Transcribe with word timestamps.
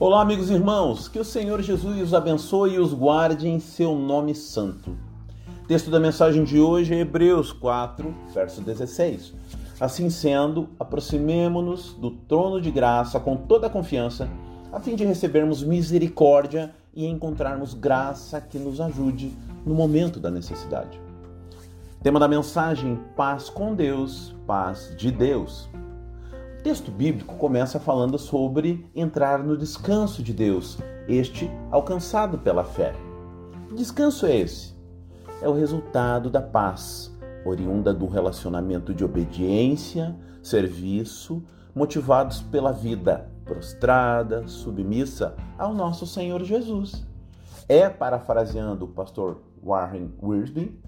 Olá, 0.00 0.22
amigos 0.22 0.48
e 0.48 0.54
irmãos, 0.54 1.08
que 1.08 1.18
o 1.18 1.24
Senhor 1.24 1.60
Jesus 1.60 2.00
os 2.00 2.14
abençoe 2.14 2.72
e 2.72 2.78
os 2.78 2.94
guarde 2.94 3.46
em 3.46 3.60
seu 3.60 3.94
nome 3.94 4.34
santo. 4.34 4.96
Texto 5.68 5.90
da 5.90 6.00
mensagem 6.00 6.42
de 6.42 6.58
hoje 6.58 6.94
é 6.94 7.00
Hebreus 7.00 7.52
4, 7.52 8.14
verso 8.32 8.62
16. 8.62 9.34
Assim 9.78 10.08
sendo, 10.08 10.70
aproximemo-nos 10.78 11.92
do 11.92 12.12
trono 12.12 12.62
de 12.62 12.70
graça 12.70 13.20
com 13.20 13.36
toda 13.36 13.66
a 13.66 13.70
confiança, 13.70 14.26
a 14.72 14.80
fim 14.80 14.96
de 14.96 15.04
recebermos 15.04 15.62
misericórdia 15.62 16.74
e 16.94 17.04
encontrarmos 17.04 17.74
graça 17.74 18.40
que 18.40 18.58
nos 18.58 18.80
ajude 18.80 19.36
no 19.66 19.74
momento 19.74 20.18
da 20.18 20.30
necessidade. 20.30 20.98
Tema 22.02 22.18
da 22.18 22.26
mensagem: 22.26 22.98
paz 23.14 23.50
com 23.50 23.74
Deus, 23.74 24.34
paz 24.46 24.94
de 24.96 25.10
Deus. 25.10 25.68
O 26.60 26.62
texto 26.62 26.90
bíblico 26.90 27.36
começa 27.36 27.80
falando 27.80 28.18
sobre 28.18 28.86
entrar 28.94 29.42
no 29.42 29.56
descanso 29.56 30.22
de 30.22 30.34
Deus, 30.34 30.76
este 31.08 31.50
alcançado 31.70 32.36
pela 32.36 32.62
fé. 32.62 32.92
Descanso 33.74 34.26
é 34.26 34.36
esse? 34.36 34.76
É 35.40 35.48
o 35.48 35.54
resultado 35.54 36.28
da 36.28 36.42
paz, 36.42 37.16
oriunda 37.46 37.94
do 37.94 38.06
relacionamento 38.06 38.92
de 38.92 39.02
obediência, 39.02 40.14
serviço, 40.42 41.42
motivados 41.74 42.42
pela 42.42 42.72
vida 42.72 43.30
prostrada, 43.42 44.46
submissa 44.46 45.34
ao 45.56 45.72
nosso 45.72 46.06
Senhor 46.06 46.44
Jesus. 46.44 47.06
É, 47.70 47.88
parafraseando 47.88 48.84
o 48.84 48.88
pastor 48.88 49.40
Warren 49.64 50.10
Wiersbe, 50.22 50.78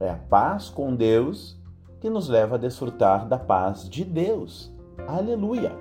é 0.00 0.08
a 0.08 0.16
paz 0.16 0.70
com 0.70 0.96
Deus 0.96 1.60
que 2.00 2.08
nos 2.08 2.30
leva 2.30 2.54
a 2.54 2.58
desfrutar 2.58 3.28
da 3.28 3.38
paz 3.38 3.86
de 3.90 4.06
Deus. 4.06 4.77
Aleluia! 5.08 5.72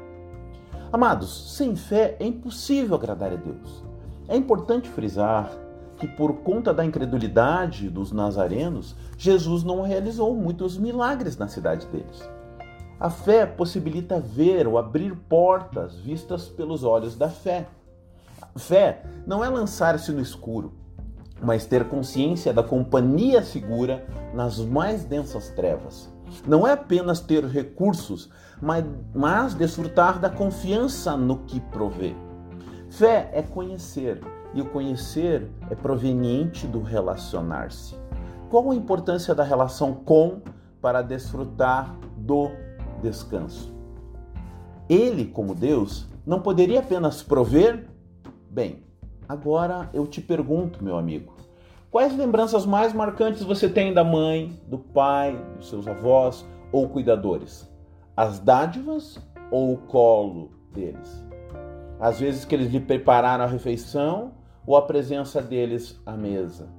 Amados, 0.89 1.53
sem 1.57 1.75
fé 1.75 2.15
é 2.17 2.25
impossível 2.25 2.95
agradar 2.95 3.33
a 3.33 3.35
Deus. 3.35 3.83
É 4.25 4.37
importante 4.37 4.87
frisar 4.87 5.51
que, 5.97 6.07
por 6.07 6.33
conta 6.35 6.73
da 6.73 6.85
incredulidade 6.85 7.89
dos 7.89 8.13
nazarenos, 8.13 8.95
Jesus 9.17 9.65
não 9.65 9.81
realizou 9.81 10.33
muitos 10.33 10.77
milagres 10.77 11.35
na 11.35 11.49
cidade 11.49 11.85
deles. 11.87 12.29
A 12.97 13.09
fé 13.09 13.45
possibilita 13.45 14.17
ver 14.17 14.65
ou 14.65 14.77
abrir 14.77 15.13
portas 15.13 15.97
vistas 15.97 16.47
pelos 16.47 16.85
olhos 16.85 17.17
da 17.17 17.27
fé. 17.27 17.67
Fé 18.55 19.03
não 19.25 19.43
é 19.43 19.49
lançar-se 19.49 20.09
no 20.13 20.21
escuro, 20.21 20.71
mas 21.41 21.65
ter 21.65 21.89
consciência 21.89 22.53
da 22.53 22.63
companhia 22.63 23.43
segura 23.43 24.07
nas 24.33 24.57
mais 24.59 25.03
densas 25.03 25.49
trevas. 25.49 26.15
Não 26.45 26.67
é 26.67 26.73
apenas 26.73 27.19
ter 27.19 27.45
recursos, 27.45 28.29
mas, 28.61 28.83
mas 29.13 29.53
desfrutar 29.53 30.19
da 30.19 30.29
confiança 30.29 31.15
no 31.15 31.39
que 31.39 31.59
provê. 31.59 32.15
Fé 32.89 33.29
é 33.33 33.41
conhecer, 33.41 34.21
e 34.53 34.61
o 34.61 34.65
conhecer 34.65 35.49
é 35.69 35.75
proveniente 35.75 36.65
do 36.65 36.81
relacionar-se. 36.81 37.95
Qual 38.49 38.71
a 38.71 38.75
importância 38.75 39.35
da 39.35 39.43
relação 39.43 39.93
com 39.93 40.41
para 40.81 41.01
desfrutar 41.01 41.95
do 42.15 42.49
descanso? 43.01 43.75
Ele, 44.89 45.25
como 45.25 45.53
Deus, 45.53 46.07
não 46.25 46.41
poderia 46.41 46.79
apenas 46.79 47.21
prover? 47.21 47.89
Bem, 48.49 48.83
agora 49.27 49.89
eu 49.93 50.07
te 50.07 50.21
pergunto, 50.21 50.83
meu 50.83 50.97
amigo, 50.97 51.36
quais 51.91 52.15
lembranças 52.15 52.65
mais 52.65 52.93
marcantes 52.93 53.43
você 53.43 53.69
tem 53.69 53.93
da 53.93 54.03
mãe, 54.03 54.59
do 54.67 54.77
pai, 54.77 55.37
dos 55.57 55.69
seus 55.69 55.87
avós 55.87 56.45
ou 56.71 56.89
cuidadores? 56.89 57.69
As 58.15 58.39
dádivas 58.39 59.19
ou 59.51 59.73
o 59.73 59.77
colo 59.77 60.51
deles? 60.73 61.23
Às 61.99 62.19
vezes 62.19 62.45
que 62.45 62.53
eles 62.53 62.71
lhe 62.71 62.79
prepararam 62.79 63.43
a 63.43 63.47
refeição 63.47 64.33
ou 64.65 64.75
a 64.75 64.81
presença 64.81 65.41
deles 65.41 65.99
à 66.05 66.13
mesa. 66.13 66.69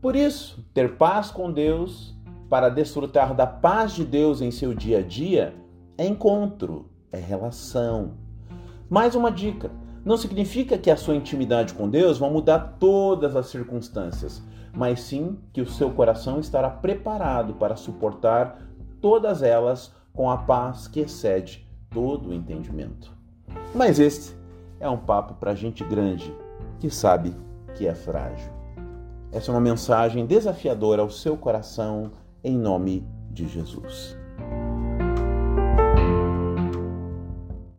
Por 0.00 0.16
isso, 0.16 0.64
ter 0.74 0.96
paz 0.96 1.30
com 1.30 1.52
Deus 1.52 2.14
para 2.48 2.68
desfrutar 2.68 3.34
da 3.34 3.46
paz 3.46 3.92
de 3.92 4.04
Deus 4.04 4.40
em 4.40 4.50
seu 4.50 4.74
dia 4.74 4.98
a 4.98 5.02
dia 5.02 5.54
é 5.96 6.06
encontro, 6.06 6.90
é 7.10 7.18
relação. 7.18 8.14
Mais 8.88 9.14
uma 9.14 9.30
dica: 9.30 9.70
não 10.04 10.16
significa 10.16 10.76
que 10.76 10.90
a 10.90 10.96
sua 10.96 11.16
intimidade 11.16 11.72
com 11.72 11.88
Deus 11.88 12.18
vai 12.18 12.30
mudar 12.30 12.76
todas 12.78 13.34
as 13.34 13.46
circunstâncias, 13.46 14.42
mas 14.72 15.00
sim 15.00 15.38
que 15.52 15.62
o 15.62 15.66
seu 15.66 15.90
coração 15.90 16.38
estará 16.38 16.68
preparado 16.68 17.54
para 17.54 17.76
suportar 17.76 18.60
todas 19.00 19.42
elas 19.42 19.92
com 20.12 20.30
a 20.30 20.36
paz 20.36 20.86
que 20.86 21.00
excede 21.00 21.66
todo 21.90 22.28
o 22.28 22.34
entendimento. 22.34 23.12
Mas 23.74 23.98
este 23.98 24.36
é 24.78 24.88
um 24.88 24.98
papo 24.98 25.34
para 25.34 25.54
gente 25.54 25.82
grande 25.84 26.34
que 26.78 26.90
sabe 26.90 27.34
que 27.74 27.86
é 27.86 27.94
frágil. 27.94 28.52
Essa 29.32 29.50
é 29.50 29.54
uma 29.54 29.60
mensagem 29.60 30.26
desafiadora 30.26 31.02
ao 31.02 31.10
seu 31.10 31.36
coração 31.36 32.12
em 32.42 32.56
nome 32.56 33.06
de 33.30 33.48
Jesus. 33.48 34.16